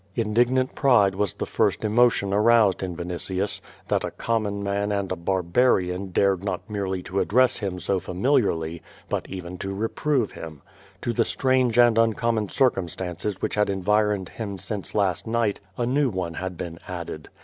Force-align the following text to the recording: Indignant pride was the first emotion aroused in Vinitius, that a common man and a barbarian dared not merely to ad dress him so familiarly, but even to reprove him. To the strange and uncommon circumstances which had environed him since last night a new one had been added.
Indignant 0.15 0.73
pride 0.73 1.13
was 1.13 1.35
the 1.35 1.45
first 1.45 1.85
emotion 1.85 2.33
aroused 2.33 2.81
in 2.81 2.95
Vinitius, 2.95 3.61
that 3.87 4.03
a 4.03 4.09
common 4.09 4.63
man 4.63 4.91
and 4.91 5.11
a 5.11 5.15
barbarian 5.15 6.07
dared 6.07 6.43
not 6.43 6.67
merely 6.67 7.03
to 7.03 7.21
ad 7.21 7.27
dress 7.27 7.59
him 7.59 7.77
so 7.79 7.99
familiarly, 7.99 8.81
but 9.09 9.27
even 9.29 9.59
to 9.59 9.75
reprove 9.75 10.31
him. 10.31 10.63
To 11.03 11.13
the 11.13 11.23
strange 11.23 11.77
and 11.77 11.99
uncommon 11.99 12.49
circumstances 12.49 13.43
which 13.43 13.53
had 13.53 13.69
environed 13.69 14.29
him 14.29 14.57
since 14.57 14.95
last 14.95 15.27
night 15.27 15.59
a 15.77 15.85
new 15.85 16.09
one 16.09 16.33
had 16.33 16.57
been 16.57 16.79
added. 16.87 17.29